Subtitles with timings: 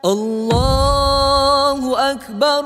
[0.00, 2.64] Allahu Akbar.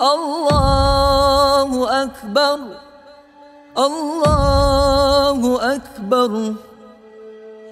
[0.00, 2.58] Allahu Akbar.
[3.76, 6.30] Allahu Akbar.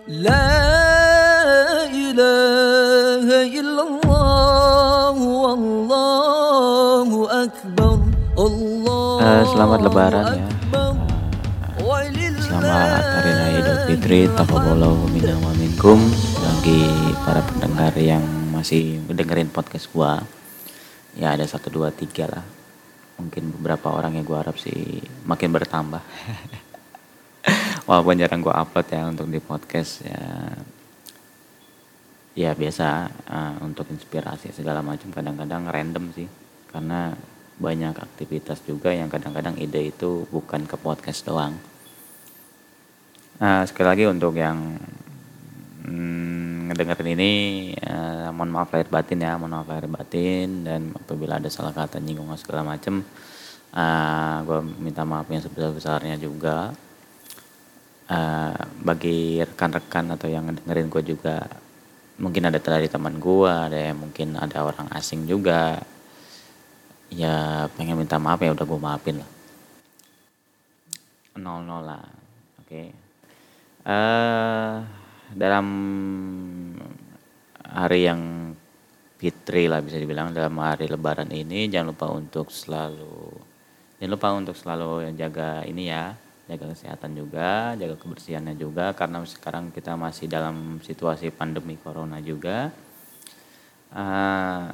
[0.04, 0.52] La
[1.96, 5.16] ilaha illallah.
[5.16, 7.96] Wallahu Akbar.
[8.04, 10.44] Eh, Allahu uh, Selamat lebaran ya.
[11.80, 14.20] Eh, selamat Hari Raya Idul Fitri.
[14.36, 16.04] Tafakullahu minna wa minkum.
[16.36, 20.22] Bagi para pendengar yang masih dengerin podcast gua,
[21.18, 22.46] ya ada satu dua tiga lah.
[23.18, 25.98] Mungkin beberapa orang yang gua harap sih makin bertambah.
[27.90, 30.22] Walaupun jarang gua upload ya untuk di podcast ya.
[32.38, 36.30] Ya biasa eh, untuk inspirasi segala macam kadang-kadang random sih
[36.70, 37.18] karena
[37.58, 41.58] banyak aktivitas juga yang kadang-kadang ide itu bukan ke podcast doang.
[43.42, 44.78] Nah, sekali lagi untuk yang
[45.82, 47.32] mm, ngedengerin ini
[47.76, 51.98] eh, mohon maaf lahir batin ya, mohon maaf lahir batin dan apabila ada salah kata
[51.98, 53.02] nyinggung segala macem
[53.72, 56.72] eh gue minta maaf yang sebesar-besarnya juga.
[58.12, 61.48] Eh, bagi rekan-rekan atau yang ngedengerin gue juga
[62.20, 65.80] mungkin ada dari teman gue, ada yang mungkin ada orang asing juga.
[67.12, 69.30] Ya pengen minta maaf ya udah gue maafin lah.
[71.40, 72.04] Nol nol lah,
[72.60, 72.82] oke.
[73.82, 75.01] eh
[75.32, 75.66] dalam
[77.66, 78.52] hari yang
[79.16, 83.32] fitri lah bisa dibilang dalam hari lebaran ini jangan lupa untuk selalu
[84.02, 86.12] jangan lupa untuk selalu jaga ini ya
[86.50, 92.74] jaga kesehatan juga jaga kebersihannya juga karena sekarang kita masih dalam situasi pandemi corona juga.
[93.92, 94.66] Eh,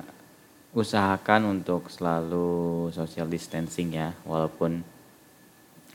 [0.78, 4.84] usahakan untuk selalu social distancing ya walaupun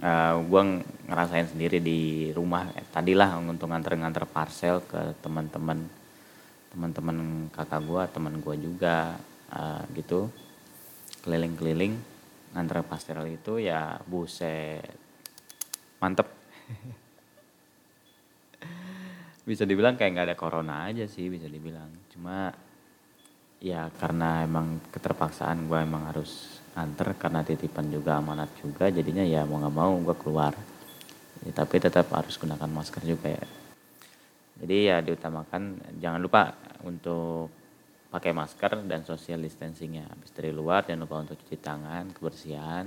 [0.01, 0.61] eh gue
[1.09, 2.71] ngerasain sendiri di rumah.
[2.73, 5.85] Eh, tadilah untuk nganter-nganter parcel ke teman-teman
[6.73, 9.17] teman-teman kakak gue teman gue juga
[9.53, 10.31] eh, gitu.
[11.21, 11.93] Keliling-keliling
[12.53, 14.81] nganter parcel itu ya buset
[16.01, 16.27] mantep.
[19.49, 21.91] Bisa dibilang kayak nggak ada corona aja sih bisa dibilang.
[22.07, 22.47] Cuma
[23.59, 29.45] ya karena emang keterpaksaan gue emang harus anter karena titipan juga amanat juga jadinya ya
[29.45, 30.53] mau nggak mau gue keluar.
[31.43, 33.45] Ya, tapi tetap harus gunakan masker juga ya.
[34.63, 36.55] Jadi ya diutamakan jangan lupa
[36.87, 37.51] untuk
[38.13, 40.05] pakai masker dan social distancingnya.
[40.07, 42.85] Habis dari luar jangan lupa untuk cuci tangan kebersihan.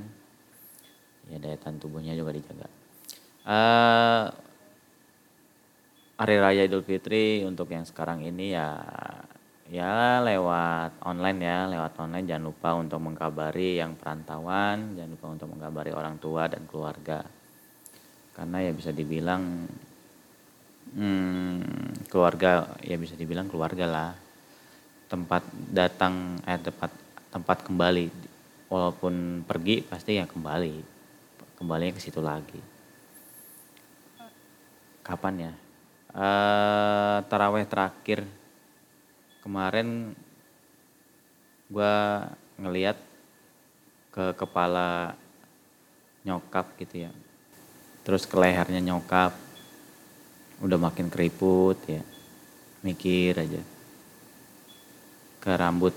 [1.27, 2.69] Ya daya tahan tubuhnya juga dijaga.
[3.47, 4.27] Eh
[6.17, 8.73] hari raya Idul Fitri untuk yang sekarang ini ya
[9.67, 12.27] ya lewat online ya lewat online.
[12.27, 17.27] Jangan lupa untuk mengkabari yang perantauan jangan lupa untuk mengkabari orang tua dan keluarga.
[18.37, 19.67] Karena ya bisa dibilang
[20.95, 24.13] hmm, keluarga ya bisa dibilang keluarga lah.
[25.07, 26.91] Tempat datang eh tempat
[27.31, 28.07] tempat kembali.
[28.67, 30.75] Walaupun pergi pasti ya kembali.
[31.57, 32.59] Kembali ke situ lagi.
[35.07, 35.53] Kapan ya?
[36.17, 38.27] Eh taraweh terakhir
[39.47, 40.11] kemarin
[41.71, 42.27] gua
[42.59, 42.99] ngeliat
[44.11, 45.15] ke kepala
[46.27, 47.15] nyokap gitu ya.
[48.03, 49.39] Terus ke lehernya nyokap.
[50.59, 52.03] Udah makin keriput ya.
[52.83, 53.63] Mikir aja.
[55.39, 55.95] Ke rambut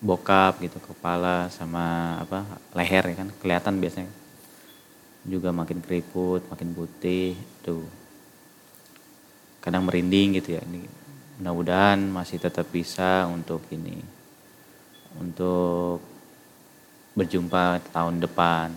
[0.00, 4.12] bokap gitu kepala sama apa leher ya kan kelihatan biasanya.
[5.28, 7.84] Juga makin keriput makin putih tuh.
[9.60, 11.05] Kadang merinding gitu ya ini
[11.36, 14.00] mudah-mudahan masih tetap bisa untuk ini
[15.20, 16.00] untuk
[17.16, 18.68] berjumpa tahun depan.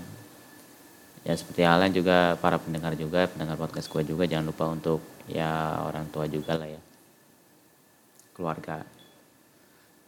[1.27, 5.83] Ya seperti halnya juga para pendengar juga pendengar podcast gue juga jangan lupa untuk ya
[5.83, 6.81] orang tua juga lah ya.
[8.31, 8.87] Keluarga.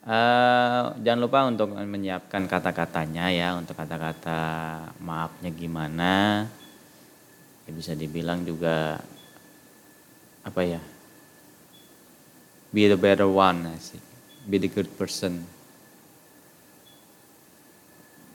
[0.07, 4.39] Eh jangan lupa untuk menyiapkan kata-katanya ya untuk kata-kata
[5.03, 6.47] maafnya gimana.
[7.67, 9.03] Ya bisa dibilang juga
[10.41, 10.81] apa ya
[12.71, 13.99] be the better one sih
[14.47, 15.45] be the good person.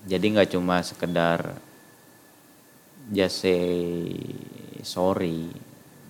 [0.06, 1.58] Jadi nggak cuma sekedar
[3.10, 4.14] just say
[4.86, 5.50] sorry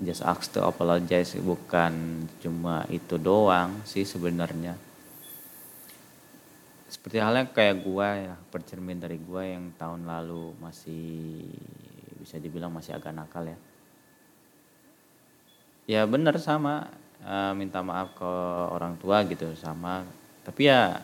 [0.05, 4.77] just ask to apologize bukan cuma itu doang sih sebenarnya.
[6.93, 11.41] Seperti halnya kayak gua ya percermin dari gua yang tahun lalu masih
[12.21, 13.59] bisa dibilang masih agak nakal ya.
[15.87, 16.93] Ya bener sama
[17.25, 18.33] eh, minta maaf ke
[18.75, 20.05] orang tua gitu sama.
[20.45, 21.01] Tapi ya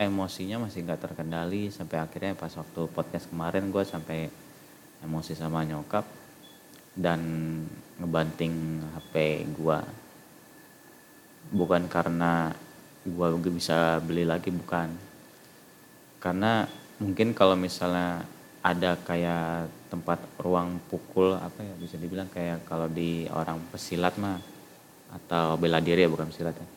[0.00, 4.32] emosinya masih nggak terkendali sampai akhirnya pas waktu podcast kemarin gue sampai
[5.04, 6.04] emosi sama nyokap
[6.96, 7.20] dan
[8.00, 9.14] ngebanting HP
[9.54, 9.80] gua.
[11.50, 12.52] Bukan karena
[13.06, 14.92] gua bisa beli lagi bukan.
[16.20, 16.68] Karena
[17.00, 18.24] mungkin kalau misalnya
[18.60, 24.36] ada kayak tempat ruang pukul apa ya bisa dibilang kayak kalau di orang pesilat mah
[25.10, 26.68] atau bela diri ya bukan pesilat ya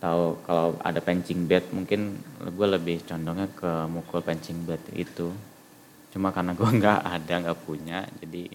[0.00, 5.28] tahu kalau ada pancing bed mungkin gue lebih condongnya ke mukul pancing bed itu.
[6.10, 8.48] Cuma karena gue nggak ada nggak punya jadi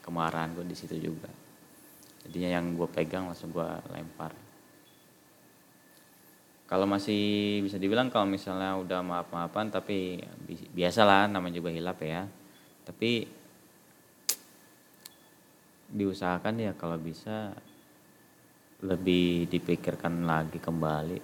[0.00, 1.28] kemarahan gue di situ juga.
[2.24, 4.32] Jadinya yang gue pegang langsung gue lempar.
[6.66, 10.18] Kalau masih bisa dibilang kalau misalnya udah maaf-maafan tapi
[10.74, 12.26] biasalah namanya juga hilap ya.
[12.82, 13.28] Tapi
[15.96, 17.56] diusahakan ya kalau bisa
[18.84, 21.16] lebih dipikirkan lagi kembali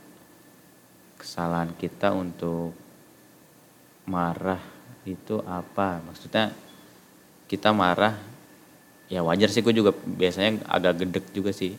[1.20, 2.72] kesalahan kita untuk
[4.08, 4.58] marah
[5.04, 6.00] itu apa.
[6.02, 6.50] Maksudnya
[7.46, 8.16] kita marah
[9.12, 11.76] ya wajar sih gue juga biasanya agak gedek juga sih.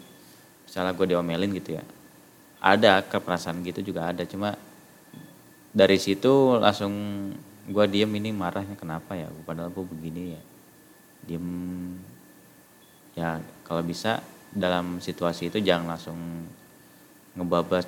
[0.69, 1.83] Misalnya gue diomelin gitu ya
[2.63, 4.23] ada keperasaan gitu juga ada.
[4.23, 4.55] Cuma
[5.75, 6.93] dari situ langsung
[7.67, 9.27] gue diem ini marahnya kenapa ya?
[9.43, 10.41] Padahal gue begini ya.
[11.27, 11.47] Diem
[13.13, 14.21] ya kalau bisa
[14.53, 16.17] dalam situasi itu jangan langsung
[17.33, 17.85] ngebabat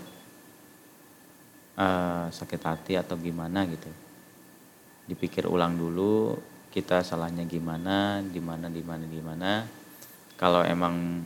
[1.77, 3.89] uh, sakit hati atau gimana gitu.
[5.05, 6.33] Dipikir ulang dulu
[6.73, 9.51] kita salahnya gimana di mana di mana di mana
[10.35, 11.23] kalau emang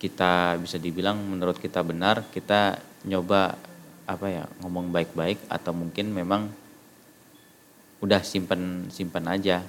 [0.00, 3.54] kita bisa dibilang menurut kita benar kita nyoba
[4.04, 6.50] apa ya ngomong baik-baik atau mungkin memang
[8.04, 9.64] udah simpen simpen aja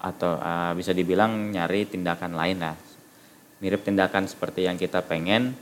[0.00, 2.76] atau uh, bisa dibilang nyari tindakan lain lah.
[3.60, 5.56] Mirip tindakan seperti yang kita pengen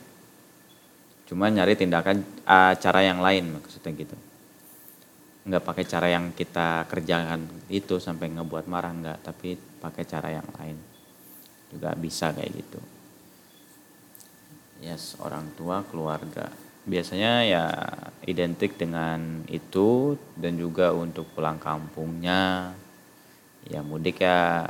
[1.24, 4.16] cuma nyari tindakan uh, cara yang lain maksudnya gitu.
[5.44, 10.48] Nggak pakai cara yang kita kerjakan itu sampai ngebuat marah nggak tapi pakai cara yang
[10.58, 10.76] lain.
[11.70, 12.80] Juga bisa kayak gitu.
[14.82, 16.50] Yes orang tua keluarga.
[16.84, 17.64] Biasanya ya
[18.28, 22.76] identik dengan itu dan juga untuk pulang kampungnya
[23.68, 24.66] ya mudik ya.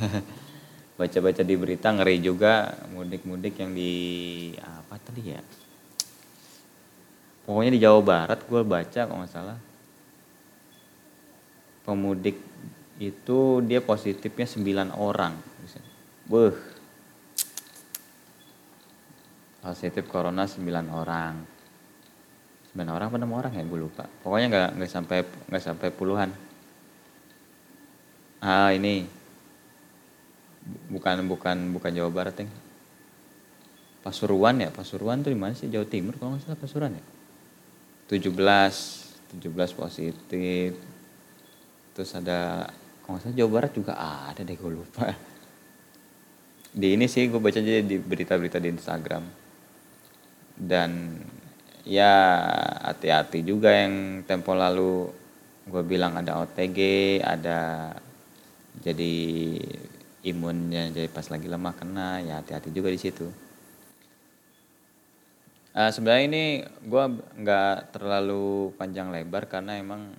[1.00, 3.92] Baca-baca di berita ngeri juga mudik-mudik yang di
[4.60, 5.40] apa tadi ya?
[7.48, 9.58] Pokoknya di Jawa Barat gue baca kalau nggak salah.
[11.88, 12.36] Pemudik
[13.00, 15.34] itu dia positifnya 9 orang.
[16.28, 16.56] Beuh.
[19.60, 21.34] positif corona 9 orang.
[22.76, 23.64] 9 orang apa 6 orang ya?
[23.64, 24.04] Gue lupa.
[24.20, 25.18] Pokoknya nggak nggak sampai
[25.48, 26.30] nggak sampai puluhan
[28.40, 29.06] ah ini.
[30.90, 32.50] Bukan bukan bukan Jawa Barat yang
[34.00, 34.72] Pasuruan ya?
[34.72, 35.68] Pasuruan tuh di mana sih?
[35.68, 37.04] Jawa Timur kalau nggak salah Pasuruan ya?
[38.08, 38.32] 17
[39.36, 40.72] 17 positif.
[41.92, 42.68] Terus ada
[43.04, 45.12] kalau nggak salah Jawa Barat juga ada deh gue lupa.
[46.80, 49.24] Di ini sih gue baca aja di berita-berita di Instagram.
[50.56, 51.20] Dan
[51.84, 52.40] ya
[52.88, 55.12] hati-hati juga yang tempo lalu
[55.68, 56.78] gue bilang ada OTG
[57.20, 57.92] ada
[58.78, 59.12] jadi
[60.22, 63.26] imunnya jadi pas lagi lemah kena ya hati-hati juga di situ.
[65.70, 66.44] Uh, sebenarnya ini
[66.82, 67.04] gue
[67.46, 70.10] nggak terlalu panjang lebar karena emang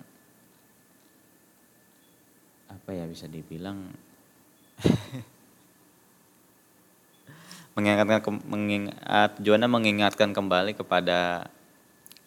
[2.71, 3.92] apa ya bisa dibilang
[7.75, 11.51] mengingatkan mengingat Joanna mengingatkan kembali kepada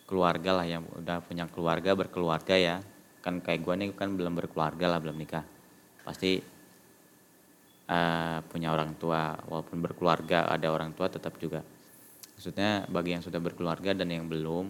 [0.05, 2.77] keluarga lah yang udah punya keluarga berkeluarga ya
[3.25, 5.54] kan kayak gue nih kan belum berkeluarga lah belum nikah
[6.05, 6.39] pasti
[7.89, 9.35] uh, punya orang tua.
[9.49, 11.65] Walaupun berkeluarga ada orang tua tetap juga.
[12.37, 14.69] Maksudnya bagi yang sudah berkeluarga dan yang belum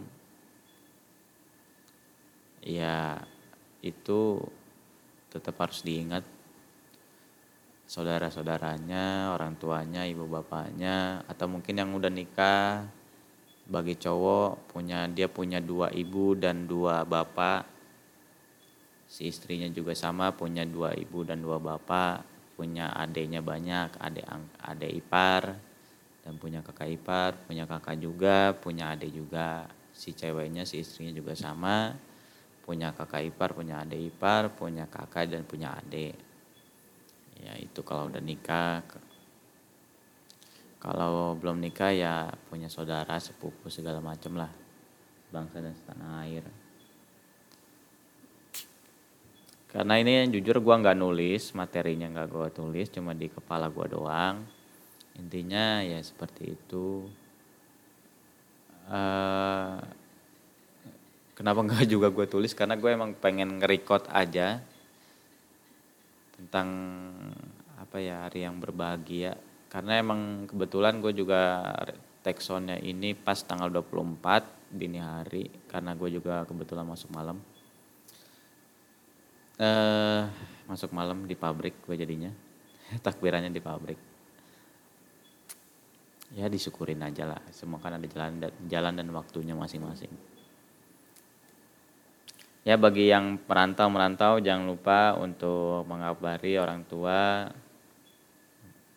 [2.65, 3.21] ya
[3.85, 4.41] itu
[5.29, 6.25] tetap harus diingat.
[7.85, 12.89] Saudara-saudaranya, orang tuanya, ibu bapaknya, atau mungkin yang udah nikah,
[13.69, 17.74] bagi cowok punya dia punya dua ibu dan dua bapak,
[19.15, 22.27] si istrinya juga sama punya dua ibu dan dua bapak
[22.59, 24.27] punya adiknya banyak adik
[24.59, 25.55] adik ipar
[26.27, 29.71] dan punya kakak ipar punya kakak juga punya adik juga.
[29.95, 31.95] Si ceweknya si istrinya juga sama
[32.67, 36.19] punya kakak ipar punya adik ipar punya kakak dan punya adik.
[37.39, 38.83] Ya itu kalau udah nikah.
[40.83, 44.51] Kalau belum nikah ya punya saudara sepupu segala macam lah.
[45.31, 46.64] Bangsa dan setanah air
[49.75, 54.47] karena ini jujur gue nggak nulis materinya nggak gue tulis cuma di kepala gue doang.
[55.19, 57.11] Intinya ya seperti itu.
[58.87, 59.83] Uh,
[61.35, 62.55] kenapa nggak juga gue tulis?
[62.55, 64.63] Karena gue emang pengen nge-record aja
[66.39, 66.69] tentang
[67.75, 69.35] apa ya hari yang berbahagia.
[69.75, 71.67] Karena emang kebetulan gue juga
[72.23, 77.43] take soundnya ini pas tanggal 24 dini hari karena gue juga kebetulan masuk malam
[79.61, 80.23] eh
[80.67, 82.31] masuk malam di pabrik gue jadinya.
[83.07, 84.01] Takbirannya di pabrik.
[86.35, 87.41] Ya disyukurin aja lah.
[87.55, 90.11] Semua kan ada jalan jalan dan waktunya masing-masing.
[92.65, 97.45] Ya bagi yang perantau merantau jangan lupa untuk mengabari orang tua.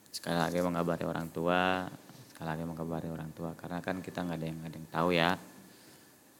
[0.09, 1.85] Sekali lagi mengabari orang tua.
[2.31, 3.51] Sekali lagi mengabari orang tua.
[3.59, 5.31] Karena kan kita nggak ada yang nggak ada yang tahu ya.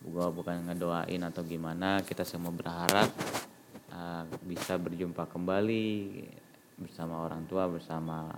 [0.08, 2.00] Gua bukan ngedoain atau gimana.
[2.02, 3.12] Kita semua berharap
[3.92, 5.88] uh, bisa berjumpa kembali
[6.78, 8.30] bersama orang tua bersama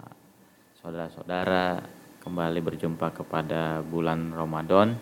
[0.79, 1.83] saudara-saudara
[2.23, 4.95] kembali berjumpa kepada bulan Ramadan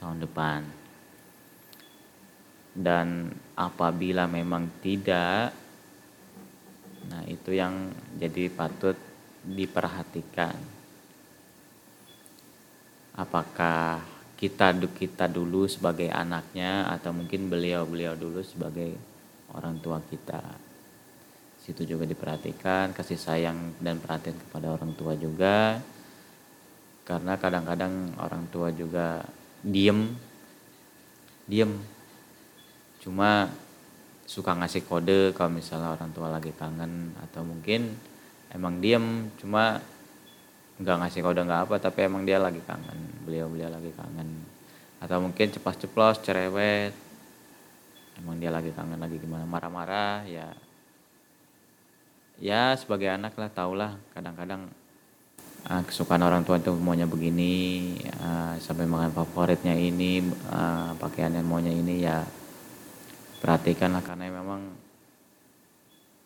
[0.00, 0.60] tahun depan.
[2.74, 5.54] Dan apabila memang tidak
[7.04, 8.96] nah itu yang jadi patut
[9.44, 10.56] diperhatikan.
[13.14, 14.02] Apakah
[14.34, 19.13] kita kita dulu sebagai anaknya atau mungkin beliau-beliau dulu sebagai
[19.52, 20.40] orang tua kita.
[21.60, 25.80] Situ juga diperhatikan kasih sayang dan perhatian kepada orang tua juga.
[27.04, 29.24] Karena kadang-kadang orang tua juga
[29.60, 30.12] diem
[31.44, 31.72] diem.
[33.00, 33.48] Cuma
[34.24, 37.92] suka ngasih kode kalau misalnya orang tua lagi kangen atau mungkin
[38.48, 39.84] emang diem cuma
[40.80, 42.98] nggak ngasih kode nggak apa tapi emang dia lagi kangen
[43.28, 44.28] beliau beliau lagi kangen.
[45.04, 47.03] Atau mungkin cepat ceplos cerewet
[48.20, 49.46] emang dia lagi kangen lagi gimana.
[49.46, 50.52] Marah-marah ya.
[52.38, 53.98] Ya sebagai anak lah tau lah.
[54.14, 54.70] Kadang-kadang
[55.70, 61.70] uh, kesukaan orang tua itu maunya begini uh, sampai makan favoritnya ini uh, pakaiannya maunya
[61.70, 62.26] ini ya.
[63.38, 64.72] Perhatikan lah karena memang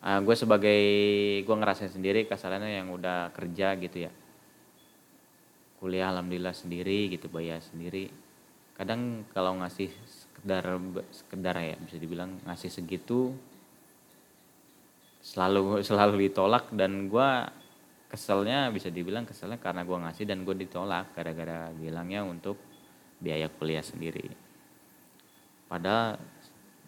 [0.01, 0.81] uh, gue sebagai
[1.43, 4.11] gue ngerasain sendiri kasarannya yang udah kerja gitu ya.
[5.79, 8.11] Kuliah alhamdulillah sendiri gitu bayar sendiri.
[8.75, 9.91] Kadang kalau ngasih
[10.39, 10.79] sekedar
[11.11, 13.35] sekedar ya bisa dibilang ngasih segitu
[15.19, 17.29] selalu selalu ditolak dan gue
[18.07, 22.55] keselnya bisa dibilang keselnya karena gue ngasih dan gue ditolak gara-gara bilangnya untuk
[23.19, 24.31] biaya kuliah sendiri.
[25.67, 26.17] Padahal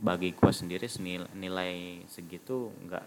[0.02, 3.06] bagi gue sendiri senil, nilai segitu nggak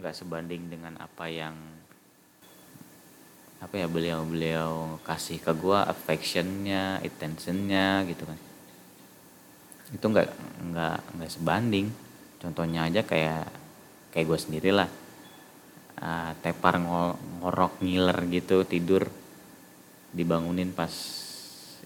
[0.00, 1.54] nggak sebanding dengan apa yang
[3.62, 8.53] apa ya beliau beliau kasih ke gue affectionnya attentionnya gitu kan
[9.92, 10.28] itu nggak
[10.72, 11.86] nggak nggak sebanding.
[12.40, 13.48] Contohnya aja kayak
[14.14, 14.88] kayak gue sendiri lah.
[15.94, 19.06] Uh, tepar ngorok ngiler gitu tidur
[20.10, 20.90] dibangunin pas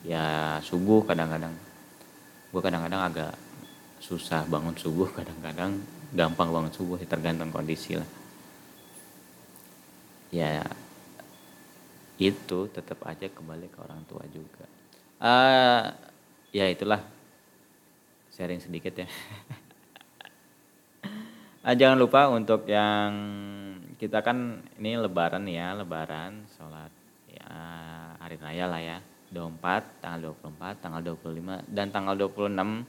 [0.07, 1.55] ya subuh kadang-kadang.
[2.55, 3.33] Gue kadang-kadang agak
[3.99, 5.83] susah bangun subuh kadang-kadang
[6.15, 8.09] gampang bangun subuh tergantung kondisi lah.
[10.29, 10.63] Ya
[12.19, 14.67] itu tetap aja kembali ke orang tua juga.
[15.19, 15.95] Uh,
[16.51, 17.03] ya itulah
[18.39, 19.11] sharing sedikit ya.
[21.67, 23.11] Uh, jangan lupa untuk yang
[23.99, 26.95] kita kan ini lebaran ya lebaran sholat
[27.27, 27.51] ya,
[28.23, 28.99] hari raya lah ya.
[29.29, 32.89] 24 tanggal 24 tanggal 25 dan tanggal 26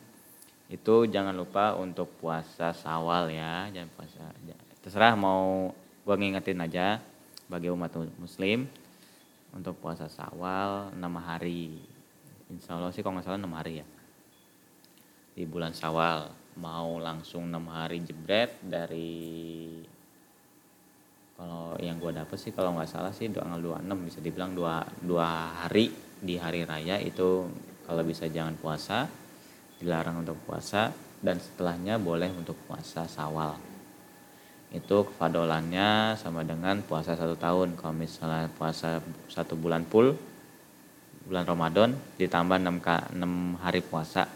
[0.72, 3.74] itu jangan lupa untuk puasa sawal ya.
[3.74, 4.24] Jangan puasa
[4.86, 5.74] terserah mau
[6.06, 7.02] gua ngingetin aja
[7.50, 7.90] bagi umat
[8.22, 8.70] muslim
[9.50, 11.82] untuk puasa sawal enam hari.
[12.54, 13.99] Insya Allah sih kalau nggak salah enam hari ya
[15.40, 16.28] di bulan sawal
[16.60, 19.80] mau langsung enam hari jebret dari
[21.40, 25.56] kalau yang gua dapet sih kalau nggak salah sih tanggal 26 bisa dibilang dua, dua
[25.64, 25.88] hari
[26.20, 27.48] di hari raya itu
[27.88, 29.08] kalau bisa jangan puasa
[29.80, 30.92] dilarang untuk puasa
[31.24, 33.56] dan setelahnya boleh untuk puasa sawal
[34.76, 37.74] itu kefadolannya sama dengan puasa satu tahun.
[37.74, 40.14] Kalau misalnya puasa satu bulan full
[41.26, 44.30] bulan Ramadan ditambah 6, 6 hari puasa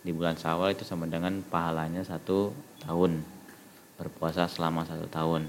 [0.00, 2.52] di bulan Sawal itu sama dengan pahalanya satu
[2.84, 3.20] tahun.
[4.00, 5.48] Berpuasa selama satu tahun.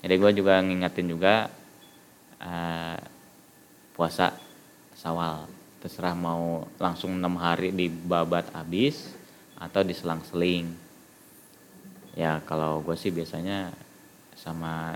[0.00, 1.52] Jadi gue juga ngingetin juga
[2.40, 2.98] uh,
[3.92, 4.32] puasa
[4.96, 5.46] Sawal
[5.82, 9.10] terserah mau langsung enam hari di babat habis
[9.58, 10.70] atau diselang-seling
[12.14, 13.74] ya kalau gue sih biasanya
[14.38, 14.94] sama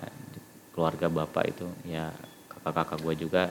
[0.70, 2.14] keluarga bapak itu ya
[2.46, 3.42] kakak-kakak gue juga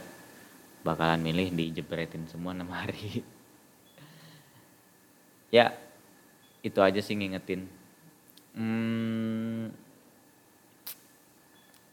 [0.85, 3.19] bakalan milih dijebretin semua enam hari
[5.53, 5.73] ya
[6.65, 7.69] itu aja sih ngingetin.
[8.55, 9.69] Hmm,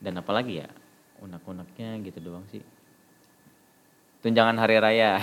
[0.02, 0.68] dan apalagi ya?
[1.23, 2.64] Unak-unaknya gitu doang sih.
[4.23, 5.23] Tunjangan hari raya.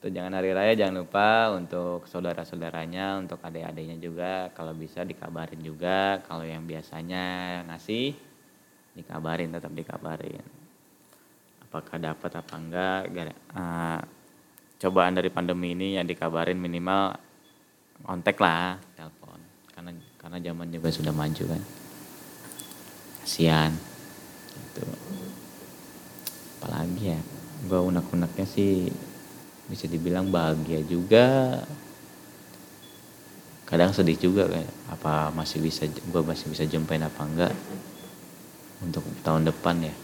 [0.00, 4.32] tunjangan hari raya jangan lupa untuk saudara-saudaranya, untuk adik-adiknya juga.
[4.52, 6.20] Kalau bisa dikabarin juga.
[6.28, 8.12] Kalau yang biasanya ngasih
[8.96, 10.44] dikabarin tetap dikabarin.
[11.64, 13.02] Apakah dapat apa enggak
[13.56, 14.00] uh,
[14.80, 17.12] cobaan dari pandemi ini yang dikabarin minimal
[18.00, 19.36] kontak lah telepon.
[19.76, 21.62] Karena karena zaman juga sudah maju kan.
[23.20, 23.72] Kasihan.
[24.56, 24.84] Itu
[26.60, 27.20] apalagi ya
[27.68, 28.88] gue unek-uneknya sih
[29.68, 31.60] bisa dibilang bahagia juga.
[33.68, 37.54] Kadang sedih juga kayak apa masih bisa gue masih bisa jumpain apa enggak
[38.82, 39.94] untuk tahun depan ya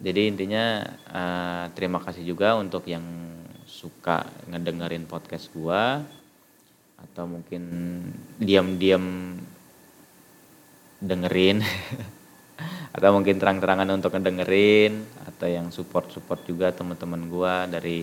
[0.00, 0.80] jadi intinya
[1.12, 3.04] uh, terima kasih juga untuk yang
[3.68, 5.84] suka ngedengerin podcast gue
[7.00, 7.62] atau mungkin
[8.40, 9.36] diam-diam
[11.04, 11.60] dengerin
[12.96, 18.02] atau mungkin terang-terangan untuk ngedengerin atau yang support-support juga teman-teman gue dari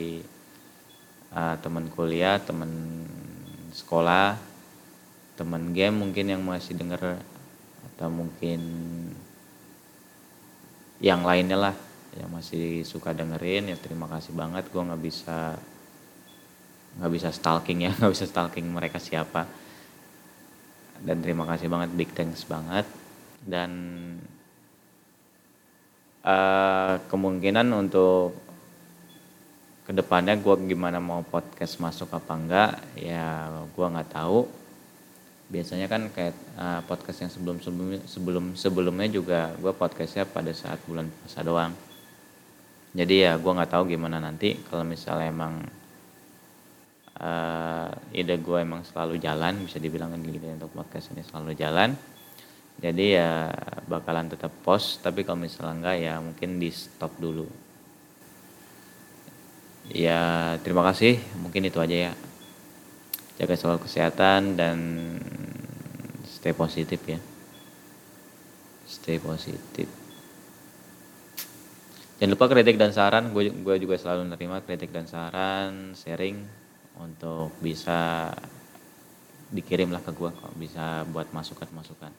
[1.34, 2.70] uh, teman kuliah, teman
[3.74, 4.38] sekolah,
[5.34, 7.22] teman game mungkin yang masih denger
[7.94, 8.62] atau mungkin
[11.02, 11.87] yang lainnya lah
[12.18, 14.66] yang masih suka dengerin ya terima kasih banget.
[14.74, 15.54] Gue nggak bisa
[16.98, 19.46] nggak bisa stalking ya nggak bisa stalking mereka siapa.
[20.98, 22.90] Dan terima kasih banget big thanks banget.
[23.46, 23.72] Dan
[26.26, 28.34] uh, kemungkinan untuk
[29.86, 34.50] ke depannya gue gimana mau podcast masuk apa enggak ya gue nggak tahu.
[35.48, 40.82] Biasanya kan kayak uh, podcast yang sebelum sebelum sebelum sebelumnya juga gue podcastnya pada saat
[40.84, 41.87] bulan puasa doang
[42.98, 45.62] jadi ya gue nggak tahu gimana nanti kalau misalnya emang
[47.22, 51.94] uh, ide gue emang selalu jalan bisa dibilang gitu untuk podcast ini selalu jalan.
[52.78, 53.54] Jadi ya
[53.86, 57.46] bakalan tetap post tapi kalau misalnya enggak ya mungkin di stop dulu.
[59.94, 61.22] Ya terima kasih.
[61.38, 62.14] Mungkin itu aja ya.
[63.38, 64.78] Jaga selalu kesehatan dan
[66.26, 67.22] stay positif ya.
[68.90, 70.07] Stay positif
[72.18, 73.32] jangan lupa kritik dan saran.
[73.32, 76.44] Gue gue juga selalu menerima kritik dan saran sharing
[76.98, 78.34] untuk bisa
[79.54, 82.12] dikirim lah ke gue kok bisa buat masukan masukan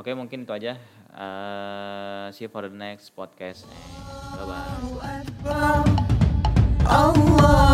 [0.00, 0.80] oke mungkin itu aja.
[1.10, 3.66] Uh, see you for the next podcast.
[4.38, 5.82] Bye bye
[6.86, 7.69] Allah